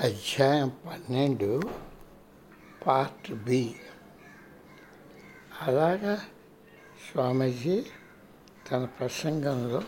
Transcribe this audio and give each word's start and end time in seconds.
అధ్యాయం 0.00 0.68
పన్నెండు 0.68 1.60
part 2.86 3.32
B. 3.32 3.74
అలాగా 5.62 6.14
స్వామీజీ 7.12 7.84
తన 8.70 8.84
ప్రసంగంలో 8.84 9.82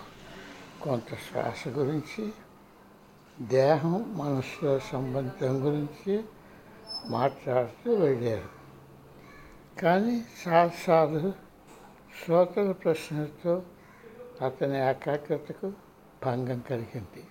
కొంత 0.82 1.14
శ్వాస 1.14 1.68
గురించి 1.68 2.32
దేహం 3.40 4.18
మనసుల 4.18 4.78
సంబంధం 4.78 5.66
గురించి 5.66 6.24
మాట్లాడుతూ 7.08 7.94
వెళ్ళారు. 7.94 8.48
కానీ 9.80 10.24
చాలాసార్లు 10.48 11.32
శ్రోతల 12.24 12.72
ప్రశ్నలతో 12.72 13.62
అతని 14.44 14.88
ఏకాగ్రతకు 14.88 15.72
భంగం 16.26 16.60
కలిగింది. 16.70 17.26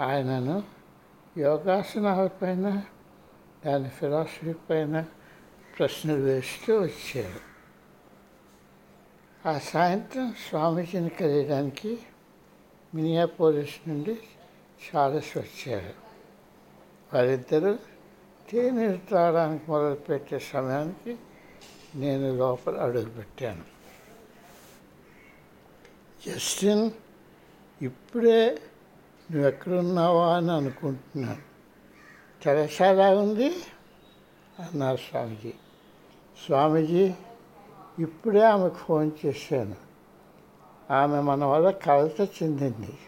ఆయనను 0.00 0.81
యోగాసనాల 1.36 2.26
పైన 2.26 2.82
దాని 3.66 3.88
ఫిలాసఫీ 3.88 4.52
పైన 4.52 5.04
ప్రశ్నలు 5.78 6.20
వేస్తూ 6.20 6.80
వచ్చారు 6.80 7.52
ఆ 9.48 9.58
సాయంత్రం 9.58 10.34
స్వామీజీని 10.48 11.08
కలియడానికి 11.08 11.98
మినియాపోలిస్ 12.94 13.88
నుండి 13.88 14.18
చార్లెస్ 14.88 15.38
వచ్చారు. 15.38 15.94
వారిద్దరూ 17.14 17.78
తేనె 18.50 18.96
తాగడానికి 18.96 19.70
మొదలుపెట్టే 19.70 20.38
సమయానికి 20.38 21.16
నేను 21.94 22.36
లోపల 22.36 22.76
అడుగుపెట్టాను. 22.76 23.64
జస్టిన్ 26.26 26.90
ఇప్పుడే 27.82 28.62
నువ్వు 29.32 29.48
ఎక్కడున్నావా 29.48 30.36
అని 30.36 30.52
అనుకుంటున్నాను. 30.52 31.42
తెరసాలా 32.44 33.10
ఉంది 33.10 33.54
అన్నారు 34.58 34.96
స్వామీజీ. 34.96 35.54
స్వామీజీ 36.46 37.14
ఇప్పుడే 37.98 38.44
ఆమెకు 38.44 38.74
ఫోన్ 38.74 39.10
చేశాను. 39.26 39.74
ఆమె 40.92 41.20
మన 41.20 41.44
వల్ల 41.44 41.70
కలత 41.70 42.20
చెందింది. 42.20 42.98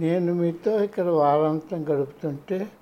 నేను 0.00 0.34
మీతో 0.34 0.82
ఇక్కడ 0.82 1.04
వారాంతం 1.04 1.84
గడుపుతుంటే 1.84 2.72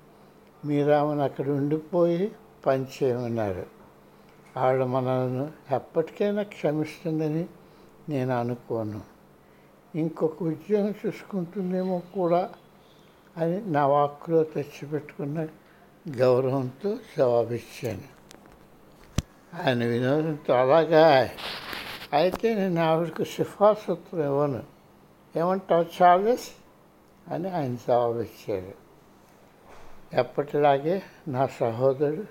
మీరు 0.65 0.91
ఆమెను 0.91 1.21
అక్కడ 1.21 1.49
ఉండిపోయి 1.49 2.31
పని 2.65 2.85
చేయమన్నారు. 3.03 3.65
ఆవిడ 4.57 4.83
మనల్ని 4.83 5.75
ఎప్పటికైనా 5.75 6.43
క్షమిస్తుందని 6.43 7.45
నేను 8.09 8.39
అనుకోను. 8.39 9.16
ఇంకొక 9.97 10.43
ఉద్యోగం 10.43 10.93
చూసుకుంటుందేమో 11.05 12.01
కూడా 12.15 12.49
అని 13.37 13.71
నా 13.71 13.87
వాక్కులో 13.87 14.43
తెచ్చిపెట్టుకున్న 14.43 15.47
గౌరవంతో 16.17 16.97
జవాబిచ్చాను. 17.17 18.17
ఆయన 19.65 19.85
వినోదంతో 19.85 20.53
అలాగా 20.53 21.29
అయితే 22.13 22.55
నేను 22.55 22.81
ఆవిడకు 22.81 23.23
సిఫార్సు 23.23 23.91
ఉత్తరం 23.91 24.23
ఇవ్వను. 24.23 24.63
ఏమంటావు 25.35 26.03
చార్లెస్? 26.03 26.49
అని 27.27 27.49
ఆయన 27.49 27.75
జవాబిచ్చాడు. 27.75 28.87
ఎప్పటిలాగే 30.15 31.03
నా 31.27 31.47
సహోదరుడు 31.47 32.23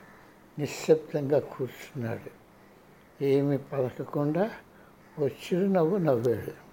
నిశ్శబ్దంగా 0.59 1.39
కూర్చున్నాడు. 1.39 2.31
ఏమీ 3.25 3.57
పలకకుండా 3.57 4.51
వచ్చిరు 5.19 5.67
నవ్వు 5.67 5.99
నవ్వాడు. 5.99 6.66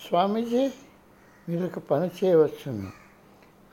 స్వామీజీ 0.00 0.70
మీరు 1.48 1.64
ఒక 1.64 1.78
పని 1.78 2.10
చేయవచ్చును. 2.24 2.92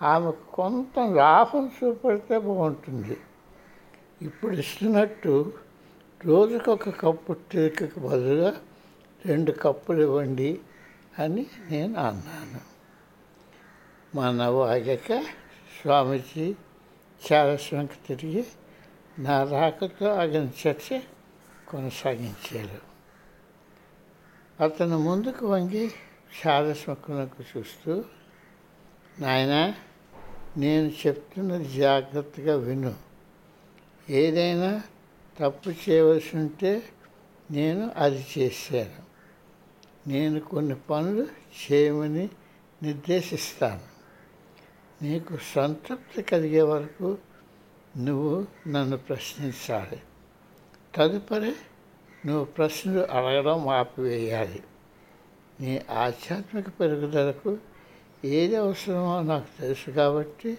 ఆమెకు 0.01 0.51
కొంత 0.51 0.99
లాభం 0.99 1.71
చూపెడితే 1.83 2.39
బాగుంటుంది. 2.39 3.17
ఇప్పుడు 4.21 4.55
ఇస్తున్నట్టు 4.55 5.53
రోజుకు 6.25 6.71
ఒక 6.71 6.89
కప్పు 6.89 7.33
టీకకు 7.33 7.99
బదులుగా 7.99 8.61
రెండు 9.25 9.51
కప్పులు 9.51 10.01
ఇవ్వండి 10.01 10.59
అని 11.19 11.45
నేను 11.71 11.99
అన్నాను. 11.99 12.61
మా 14.15 14.31
నవ్వు 14.31 14.61
ఆగాక 14.63 15.23
స్వామీజీ 15.81 16.55
చాలా 17.31 17.57
వెంక 17.73 17.89
తిరిగి 18.07 18.45
నా 19.19 19.43
రాకతో 19.43 20.07
ఆగిన 20.07 20.49
చర్చ 20.67 20.99
కొనసాగించారు. 21.67 22.93
అతను 24.63 24.99
ముందుకు 24.99 25.47
వంగి 25.47 25.91
శారస్మకునకు 26.41 27.43
చూస్తూ 27.57 28.03
నాయన 29.19 29.73
నేను 30.57 30.91
చెప్తున్నది 31.07 31.65
జాగ్రత్తగా 31.65 32.55
విను. 32.55 32.95
ఏదైనా 34.09 34.81
తప్పు 35.39 35.69
చేయవలసి 35.69 36.37
ఉంటే 36.37 36.83
నేను 37.51 37.91
అది 37.95 38.25
చేశాను. 38.37 39.13
నేను 40.09 40.39
కొన్ని 40.39 40.75
పనులు 40.75 41.27
చేయమని 41.63 42.29
నిర్దేశిస్తాను. 42.83 43.93
నీకు 45.03 45.37
సంతృప్తి 45.55 46.21
కలిగే 46.21 46.61
వరకు 46.61 47.17
నువ్వు 47.97 48.47
నన్ను 48.67 48.97
ప్రశ్నించాలి. 48.97 50.01
తదుపరి 50.95 51.55
నువ్వు 52.25 52.45
ప్రశ్నలు 52.45 52.99
అడగడం 52.99 53.67
ఆపివేయాలి 53.67 54.63
నీ 55.61 55.81
ఆధ్యాత్మిక 55.91 56.65
పెరుగుదలకు 56.79 57.57
ఏది 58.25 58.55
అవసరమో 58.55 59.21
నాకు 59.21 59.61
తెలుసు 59.61 59.91
కాబట్టి 59.91 60.57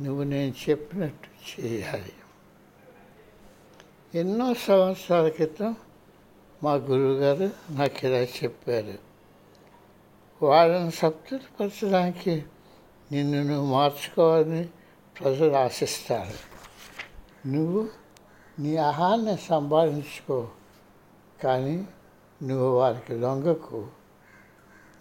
నువ్వు 0.00 0.22
నేను 0.22 0.70
చెప్పినట్టు 0.70 1.60
చేయాలి. 1.60 2.12
ఎన్నో 4.14 4.54
సంవత్సరాల 4.54 5.28
క్రితం 5.28 5.76
మా 6.62 6.74
గురువుగారు 6.74 7.50
నాకు 7.70 8.06
ఇలా 8.06 8.18
చెప్పారు. 8.18 8.94
వాళ్ళని 10.44 10.90
సంతృప్తిపరచడానికి 10.90 12.44
నిన్ను 13.12 13.42
నువ్వు 13.42 13.72
మార్చుకోవాలని 13.72 14.68
ప్రజలు 15.20 15.52
ఆశిస్తారు. 15.52 16.56
నువ్వు 17.48 17.88
నీ 18.58 18.76
ఆహాన్ని 18.76 19.36
సంపాదించుకో 19.36 20.48
కానీ 21.44 21.86
నువ్వు 22.42 22.68
వారికి 22.78 23.14
లొంగకు. 23.14 23.86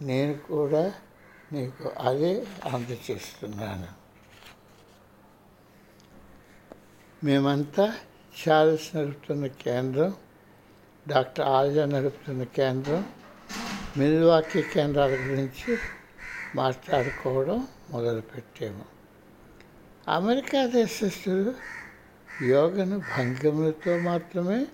నేను 0.01 0.38
కూడా 0.38 0.94
నీకు 1.51 1.91
అదే 2.00 2.47
అందచేస్తున్నాను. 2.73 3.88
మేమంతా 7.25 7.95
చార్లెస్ 8.47 8.95
నడుపుతున్న 8.95 9.47
కేంద్రం 9.47 10.13
డాక్టర్ 11.07 11.45
ఆర్య 11.45 11.85
నడుపుతున్న 11.85 12.44
కేంద్రం 12.44 13.09
మిల్వాకి 13.97 14.61
కేంద్రాల 14.61 15.09
గురించి 15.09 15.78
మాట్లాడుకోవడం 16.55 17.67
మొదలుపెట్టాము. 17.89 18.85
అమెరికా 20.07 20.66
దేశస్తులు 20.66 21.53
యోగను 22.44 23.00
భంగములతో 23.00 23.97
మాత్రమే 23.97 24.66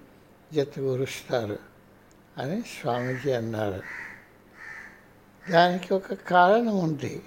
జతకూరుస్తారు 0.53 1.59
అని 2.37 2.61
స్వామీజీ 2.61 3.31
అన్నారు. 3.31 4.10
దానికి 5.51 5.93
ఒక 5.93 6.13
కారణం 6.13 6.79
ఉంది. 6.79 7.23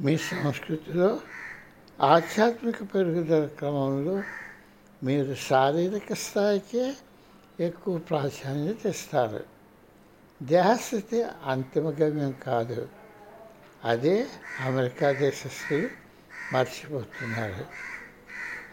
మీ 0.00 0.16
సంస్కృతిలో 0.16 1.20
ఆధ్యాత్మిక 2.00 2.82
పెరుగుదల 2.82 3.46
క్రమంలో 3.46 4.22
మీరు 5.04 5.34
శారీరక 5.34 6.12
స్థాయికే 6.12 6.94
ఎక్కువ 7.60 7.98
ప్రాధాన్యత 7.98 8.86
ఇస్తారు. 8.86 9.44
దేహస్థితి 10.42 11.22
అంతిమ 11.22 11.90
గమ్యం 11.90 12.34
కాదు. 12.42 12.88
అదే 13.84 14.26
అమెరికా 14.64 15.12
దేశస్తులు 15.12 15.88
మర్చిపోతున్నారు. 16.52 17.66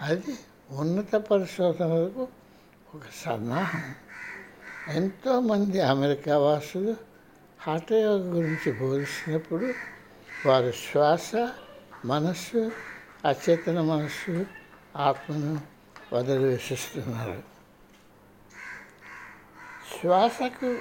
అది 0.01 0.35
ఉన్నత 0.69 1.15
పరిశోధనలకు 1.15 2.27
ఒక 2.95 3.01
సన్నాహం. 3.25 3.95
ఎంతోమంది 4.95 5.81
అమెరికా 5.81 6.38
వాసులు 6.38 7.14
హఠయోగం 7.67 8.38
గురించి 8.38 8.71
బోధిస్తున్నప్పుడు 8.71 9.73
వారు 10.47 10.71
శ్వాస 10.71 11.31
మనస్సు 12.06 12.71
అచేతన 13.25 13.81
మనస్సు 13.81 14.45
ఆత్మను 14.95 15.62
వదిలివేసిస్తున్నారు. 16.15 17.44
శ్వాసకు 20.01 20.77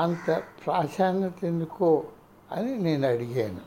అంత 0.00 0.42
ప్రాధాన్యత 0.66 1.44
ఎందుకో 1.44 2.04
అని 2.52 2.78
నేను 2.78 3.08
అడిగాను. 3.08 3.60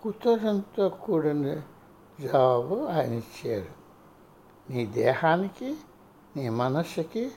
కుతూహలంతో 0.00 0.88
కూడిన 0.88 1.62
జవాబు 2.20 2.86
ఆయన 2.86 3.12
ఇచ్చారు. 3.12 3.68
నీ 4.72 4.86
దేహానికి 4.86 5.76
నీ 6.36 6.48
మనస్సుకి 6.48 7.30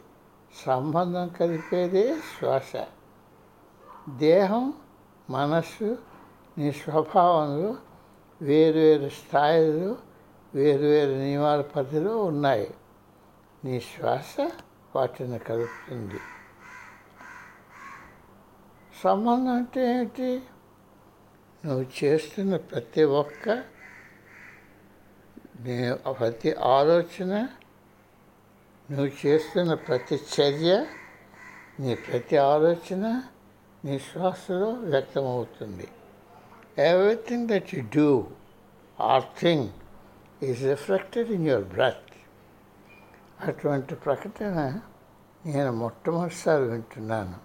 సంబంధం 0.65 1.27
కలిపేదే 1.27 2.15
శ్వాస. 2.39 2.85
దేహం 4.09 4.73
మనస్సు 5.29 5.97
నీ 6.57 6.71
స్వభావంలో 6.71 7.75
వేరువేరు 8.41 9.09
స్థాయిలో 9.09 9.97
వేరువేరు 10.55 11.11
నియమాల 11.11 11.61
పరిధిలో 11.61 12.23
ఉన్నాయి. 12.23 12.73
నీ 13.65 13.79
శ్వాస 13.79 14.51
వాటిని 14.95 15.39
కలుపుతుంది. 15.39 16.19
సంబంధం 19.03 19.51
అంటే 19.51 19.99
ఏంటి? 19.99 20.41
నువ్వు 21.65 21.85
చేస్తున్న 22.03 22.55
ప్రతి 22.55 23.03
ఒక్క 23.03 23.49
నీ 25.59 25.93
ప్రతి 26.19 26.53
ఆలోచన 26.53 27.47
నువ్వు 28.91 29.27
చేస్తున్న 29.27 29.73
ప్రతి 29.73 30.15
చర్య 30.15 30.85
నీ 31.79 31.95
ప్రతి 31.95 32.37
ఆలోచన 32.37 33.23
నిశ్వాసలో 33.85 34.71
వ్యక్తమవుతుంది. 34.71 35.87
Everything 36.77 37.47
that 37.47 37.75
you 37.75 37.83
do 37.95 38.27
or 38.99 39.23
think 39.41 39.69
is 40.43 40.63
reflected 40.63 41.31
in 41.31 41.47
your 41.47 41.63
breath 41.63 42.13
అటువంటి 43.47 43.95
ప్రకటన 43.95 44.79
నేను 45.45 45.71
మొట్టమొదటిసారి 45.71 46.63
వింటున్నాను. 46.63 47.37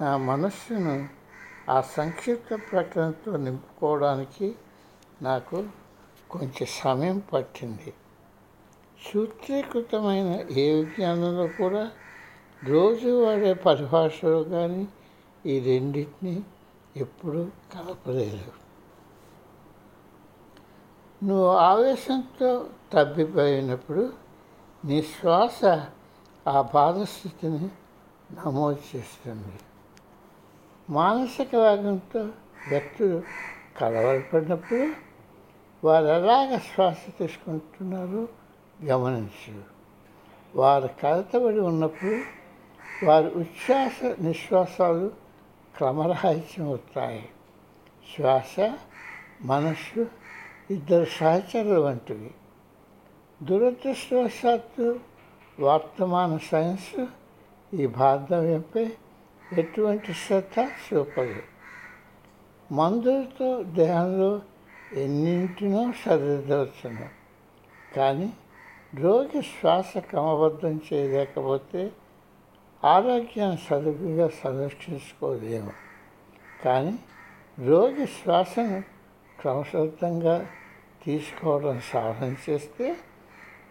నా 0.00 0.16
మనస్సును 0.16 1.08
ఆ 1.70 1.80
సంక్షిప్త 1.80 2.54
ప్రకటనతో 2.72 3.36
నింపుకోవడానికి 3.36 4.54
నాకు 5.22 5.68
కొంచెం 6.30 6.66
సమయం 6.70 7.18
పట్టింది. 7.18 7.94
సూత్రీకృతమైన 9.12 10.30
ఏ 10.50 10.74
విజ్ఞానంలో 10.74 11.46
కూడా 11.46 11.90
రోజు 12.64 13.24
వాడే 13.24 13.54
పరిభాషలో 13.54 14.44
కానీ 14.44 14.88
ఈ 15.48 15.60
రెండింటిని 15.60 16.42
ఎప్పుడూ 16.96 17.46
కలపలేదు. 17.74 18.52
నువ్వు 21.24 21.46
ఆవేశంతో 21.46 22.70
తబ్బిపోయినప్పుడు 22.92 24.12
నీ 24.84 25.02
శ్వాస 25.02 25.64
ఆ 26.48 26.62
బాధస్థితిని 26.74 27.68
నమోదు 28.32 28.96
చేస్తుంది. 28.96 29.58
మానసిక 30.90 31.54
వేగంతో 31.54 32.20
వ్యక్తులు 32.68 33.22
కలవరపడినప్పుడు 33.78 34.92
వారు 35.86 36.04
ఎలాగ 36.04 36.58
శ్వాస 36.58 36.96
తీసుకుంటున్నారో 37.18 38.28
గమనించు. 38.84 39.62
వారు 40.54 40.88
కలతబడి 41.02 41.60
ఉన్నప్పుడు 41.60 42.38
వారి 43.06 43.26
ఉచ్ఛ్వాస 43.26 44.20
నిశ్వాసాలు 44.20 45.27
క్రమరాహిత్యం 45.78 46.66
వస్తాయి. 46.70 47.22
శ్వాస 48.06 48.54
మనస్సు 49.42 50.02
ఇద్దరు 50.70 51.06
సహచరులు 51.18 51.80
వంటివి 51.80 52.30
దురదృష్టవశాత్తు 53.40 54.86
వర్తమాన 55.58 56.32
సైన్స్ 56.50 56.90
ఈ 57.72 57.86
బాంధవ్యంపై 57.98 58.84
ఎటువంటి 59.52 60.12
శ్రద్ధ 60.14 60.58
చూపదు 60.84 61.40
మందులతో 62.70 63.48
దేహంలో 63.74 64.30
ఎన్నింటినో 64.94 65.82
సరిదవచ్చును 66.02 67.08
కానీ 67.96 68.28
రోగి 68.94 69.40
శ్వాస 69.42 69.92
క్రమబద్ధం 70.10 70.74
చేయలేకపోతే 70.86 71.82
ఆరోగ్యాన్ని 72.84 73.58
సదుపుగా 73.70 74.30
సంరక్షించుకోలేము. 74.44 75.72
కానీ 76.64 76.98
రోగి 77.66 78.06
శ్వాసను 78.06 78.82
క్రమశబ్దంగా 79.40 80.46
తీసుకోవడం 81.02 81.80
సాధన 81.92 82.34
చేస్తే 82.50 82.96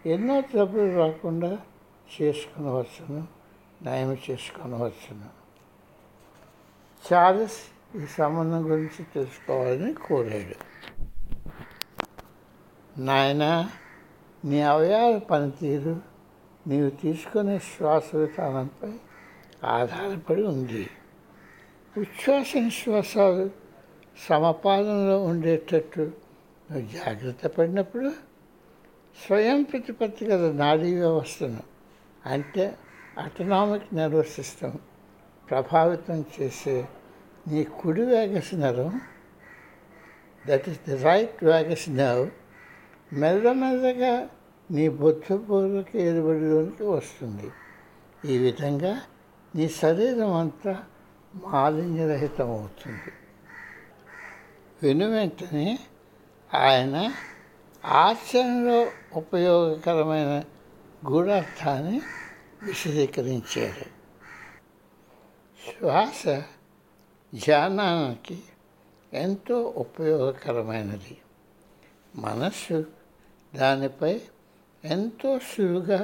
ఎన్నో 0.06 0.40
జబ్బులు 0.40 0.96
రాకుండా 0.96 1.58
చేసుకునవచ్చును 2.20 3.26
నయం 3.82 4.16
చేసుకునవచ్చును. 4.30 5.38
చార్లెస్ 7.12 7.96
ఈ 7.96 8.06
సంబంధం 8.06 8.64
గురించి 8.64 9.04
తెలుసుకోవాలని 9.14 9.94
కోరాడు. 9.94 10.78
నాయన 13.00 13.70
నీ 14.44 14.60
అవయాల 14.62 15.18
పనితీరు 15.18 16.17
నీవు 16.66 16.88
తీసుకునే 17.02 17.58
శ్వాస 17.58 18.08
విధానంపై 18.16 18.92
ఆధారపడి 19.64 20.42
ఉంది. 20.42 20.84
ఉచ్ఛ్వాస 21.96 22.50
నిశ్వాసాలు 22.56 23.50
సమపాలనలో 24.28 25.16
ఉండేటట్టు 25.22 26.04
నువ్వు 26.68 26.86
జాగ్రత్త 26.92 27.46
పడినప్పుడు 27.46 28.10
స్వయం 29.16 29.62
ప్రతిపత్తి 29.62 30.24
గల 30.24 30.50
నాడీ 30.52 30.90
వ్యవస్థను 30.94 31.62
అంటే 32.26 32.64
అటనామిక్ 33.18 33.94
నర్వస్ 33.94 34.34
సిస్టమ్ 34.36 34.76
ప్రభావితం 35.48 36.24
చేసే 36.34 36.76
నీ 37.46 37.64
కుడి 37.80 38.02
వేగస్ 38.02 38.54
నరం 38.54 38.92
that 40.44 40.68
is 40.68 40.80
the 40.88 40.96
right 41.04 41.44
vagus 41.44 41.88
nerve 41.90 42.28
మెల్లమెల్లగా 43.12 44.12
నీ 44.70 44.88
బుద్ధపూర్వక 44.88 45.96
ఎరుబడిలోనికి 45.96 46.82
వస్తుంది. 46.82 47.50
ఈ 48.24 48.38
విధంగా 48.38 49.02
నీ 49.54 49.68
శరీరం 49.68 50.32
అంతా 50.32 50.84
మాలిన్యరహితం 51.34 52.50
అవుతుంది 52.50 53.12
వెను 54.82 55.10
వెంటనే 55.10 55.78
ఆయన 56.54 57.12
ఆచరణలో 57.84 58.90
ఉపయోగకరమైన 59.12 60.44
గూఢార్థాన్ని 61.10 62.00
విశదీకరించారు 62.62 63.86
శ్వాస 65.64 66.42
ధ్యానానికి 67.34 68.38
ఎంతో 69.12 69.74
ఉపయోగకరమైనది. 69.76 71.16
మనస్సు 72.14 72.86
దానిపై 73.54 74.20
ఎంతో 74.84 75.30
సులువుగా 75.40 76.00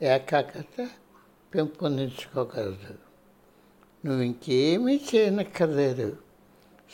ఏకాగ్రత 0.00 0.76
పెంపొందించుకోగలదు 1.52 2.92
నువ్వు 4.04 4.22
ఇంకేమీ 4.22 4.94
చేయనక్కర్లేదు 5.08 6.08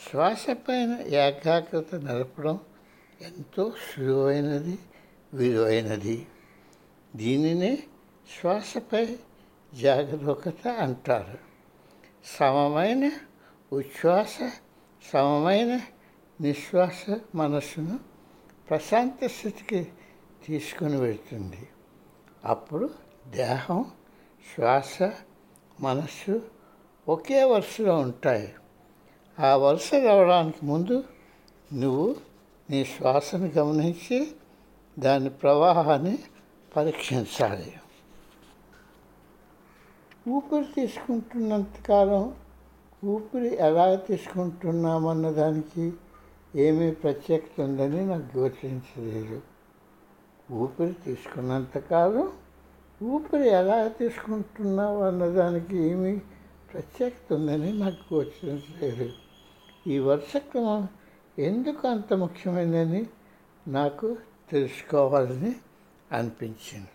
శ్వాస 0.03 0.43
పైన 0.67 0.93
ఏకాగ్రత 1.17 1.95
నడపడం 2.05 2.57
ఎంతో 3.21 3.63
సులువైనది 3.85 4.75
విలువైనది 5.33 6.17
దీనినే 7.13 7.73
శ్వాసపై 8.27 9.05
జాగరూకత 9.73 10.67
అంటారు 10.67 11.37
సమమైన 12.37 13.05
ఉచ్ఛ్వాస 13.71 14.37
సమమైన 15.01 15.73
నిశ్వాస 16.39 17.01
మనస్సును 17.35 17.95
ప్రశాంత 18.69 19.19
స్థితికి 19.27 19.81
తీసుకుని 20.47 20.97
వెళ్తుంది. 20.97 21.69
అప్పుడు 22.45 22.89
దేహం 23.27 23.85
శ్వాస 24.55 24.99
మనస్సు 25.79 26.41
ఒకే 27.07 27.43
వరుసలో 27.43 27.97
ఉంటాయి. 27.97 28.53
ఆ 29.39 29.55
వరుస 29.55 29.93
రావడానికి 29.93 30.65
ముందు 30.65 31.03
నువ్వు 31.73 32.15
నీ 32.69 32.85
శ్వాసను 32.85 33.47
గమనించి 33.47 34.31
దాని 34.99 35.29
ప్రవాహాన్ని 35.29 36.19
పరీక్షించాలి. 36.77 37.73
ఊపిరి 40.29 40.65
తీసుకుంటున్నంతకాలం 40.75 42.35
ఊపిరి 43.05 43.55
ఎలా 43.55 43.95
తీసుకుంటున్నామన్న 43.95 45.31
దానికి 45.31 45.93
ఏమీ 46.55 46.91
ప్రత్యేకత 46.91 47.61
ఉందని 47.61 48.05
నాకు 48.05 48.37
గోచరించలేదు 48.37 49.41
ఊపిరి 50.51 50.93
తీసుకున్నంతకాలం 50.93 52.31
ఊపిరి 53.03 53.49
ఎలా 53.49 53.87
తీసుకుంటున్నావు 53.87 55.03
అన్నదానికి 55.03 55.77
ఏమీ 55.77 56.21
ప్రత్యేకత 56.73 57.33
ఉందని 57.33 57.79
నాకు 57.79 58.13
గోచరించలేదు 58.13 59.13
ఈ 59.87 59.99
వర్షక్రమం 59.99 60.87
ఎందుకు 61.39 61.87
అంత 61.87 62.13
ముఖ్యమైనదని 62.13 63.05
నాకు 63.67 64.17
తెలుసుకోవాలని 64.51 65.55
అనిపించింది. 66.11 66.89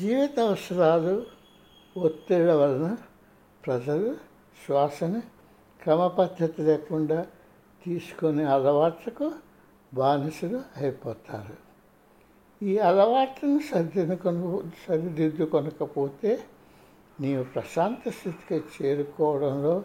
జీవిత 0.00 0.40
అవసరాలు 0.40 1.26
ఒత్తిళ్ళ 1.96 2.54
వలన 2.54 2.96
ప్రజలు 3.66 4.16
శ్వాసని 4.66 5.20
క్రమపద్ధతి 5.82 6.62
లేకుండా 6.62 7.26
తీసుకునే 7.86 8.44
అలవాట్లకు 8.44 9.32
బానిసలు 9.94 10.62
అయిపోతారు. 10.76 11.56
ఈ 12.64 12.78
అలవాట్లను 12.78 13.60
సరిదిద్దుకొను 13.72 14.62
సరిదిద్దుకొనకపోతే 14.88 16.44
నీవు 17.20 17.44
ప్రశాంత 17.44 18.08
స్థితికి 18.08 18.86
చేరుకోవడంలో 18.86 19.82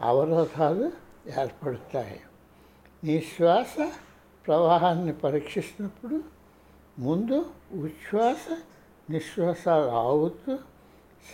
అవరోధాలు 0.00 0.92
ఏర్పడతాయి. 1.40 2.20
నీ 3.04 3.20
శ్వాస 3.20 3.92
ప్రవాహాన్ని 4.46 5.12
పరీక్షిస్తున్నప్పుడు 5.12 6.20
ముందు 6.98 7.50
ఉచ్ఛ్వాస 7.72 8.56
నిశ్వాసాలు 9.10 9.90
ఆగుతూ 9.90 10.58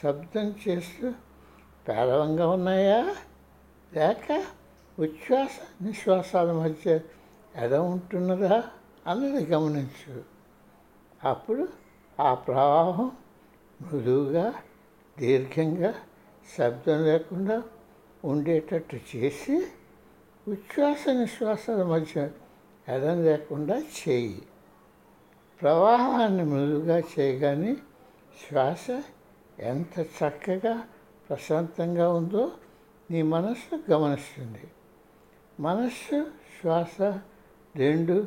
శబ్దం 0.03 0.55
చేస్తూ 0.69 1.13
పేలవంగా 1.89 2.51
ఉన్నాయా? 2.51 3.17
లేక 3.95 4.45
ఉచ్ఛ్వాస 4.99 5.51
నిశ్వాసాల 5.83 6.53
మధ్య 6.53 7.01
ఎలా 7.57 7.83
ఉంటున్నదా 7.83 8.65
అన్నది 9.07 9.47
గమనించు. 9.47 10.25
అప్పుడు 11.25 11.69
ఆ 12.21 12.35
ప్రవాహం 12.35 13.13
మృదువుగా 13.83 14.55
దీర్ఘంగా 15.19 15.95
శబ్దం 16.59 17.05
లేకుండా 17.05 17.63
ఉండేటట్టు 18.25 19.17
చేసి 19.17 19.67
ఉచ్ఛ్వాస 20.49 21.09
నిశ్వాసాల 21.09 21.83
మధ్య 21.83 22.31
ఎడం 22.89 23.25
లేకుండా 23.25 23.79
చేయి. 23.79 24.43
ప్రవాహాన్ని 25.63 26.45
మృదువుగా 26.45 26.99
చేయగానే 26.99 27.77
శ్వాస 28.49 28.87
ఎంత 29.59 30.01
చక్కగా 30.01 30.89
ప్రశాంతంగా 31.29 32.13
ఉందో 32.13 32.53
నీ 33.11 33.23
మనస్సు 33.23 33.91
గమనిస్తుంది. 33.91 34.71
మనస్సు 35.61 36.27
శ్వాస 36.61 37.21
రెండు 37.79 38.27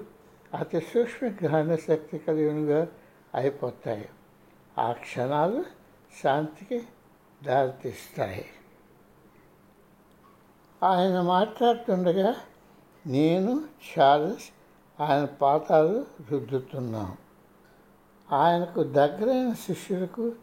అతి 0.59 0.79
సూక్ష్మ 0.79 1.27
గ్రహణ 1.27 1.75
శక్తి 1.75 2.17
కలిగినగా 2.17 2.87
అయిపోతాయి. 3.35 4.09
ఆ 4.77 4.91
క్షణాలు 4.91 5.65
శాంతికి 6.23 6.83
దారితీస్తాయి. 7.43 8.45
ఆయన 10.83 11.21
మాట్లాడుతుండగా 11.21 12.35
నేను 13.07 13.63
చార్లెస్ 13.91 14.49
ఆయన 15.01 15.25
పాతాలు 15.25 16.05
రుద్దుతున్నాం. 16.31 17.17
ఆయనకు 18.31 18.83
దగ్గరైన 18.83 19.53
శిష్యులకు 19.53 20.35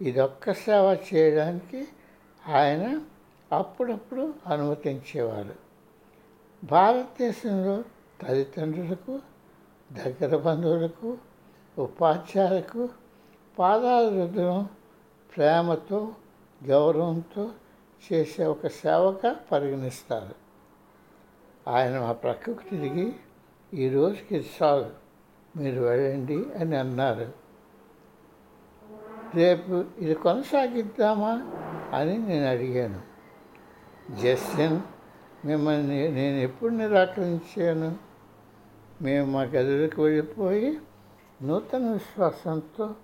ఇదొక్క 0.00 0.52
సేవ 0.52 0.96
చేయడానికి 1.14 1.88
ఆయన 2.48 3.00
అప్పుడప్పుడు 3.52 4.34
అనుమతించేవారు 4.46 5.54
భారతదేశంలో 6.64 7.84
తల్లిదండ్రులకు 8.22 9.20
దగ్గర 9.92 10.36
బంధువులకు 10.36 11.18
ఉపాధ్యాయులకు 11.78 12.88
పాదాల 13.58 14.08
రుద్రం 14.08 14.68
ప్రేమతో 15.36 16.12
గౌరవంతో 16.64 17.50
చేసే 18.12 18.44
ఒక 18.44 18.66
సేవగా 18.66 19.32
పరిగణిస్తారు. 19.52 20.34
ఆయన 21.70 22.00
మా 22.00 22.12
ప్రక్కకు 22.12 22.70
తిరిగి 22.70 23.14
ఈరోజుకి 23.74 24.36
ఇది 24.36 24.50
చాలు 24.62 24.90
మీరు 25.58 25.80
వెళ్ళండి 25.80 26.44
అని 26.60 26.76
అన్నారు. 26.76 27.32
రేపు 29.34 29.84
ఇది 29.98 30.14
కొనసాగిద్దామా? 30.14 31.52
అని 31.92 32.18
నేను 32.18 32.50
అడిగాను. 32.50 33.00
జస్టిన్ 34.22 34.80
మిమ్మల్ని 35.44 36.08
నేను 36.08 36.36
ఎప్పుడు 36.36 36.70
నిరాకరించాను? 36.70 38.07
మేము 39.02 39.32
మా 39.32 39.42
గదులకు 39.42 40.02
వెళ్ళిపోయి 40.02 40.78
నూతన 41.42 41.90
విశ్వాసంతో 41.92 42.94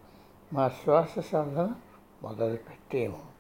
మా 0.52 0.68
శ్వాస 0.68 1.18
సాధన 1.18 1.74
మొదలుపెట్టాము. 2.22 3.33